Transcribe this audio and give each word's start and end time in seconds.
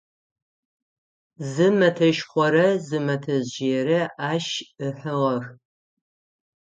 Зы 1.51 1.67
мэтэшхорэ 1.77 2.67
зы 2.85 2.97
мэтэжъыерэ 3.05 4.01
ащ 4.31 4.47
ыхьыгъэх. 4.87 5.45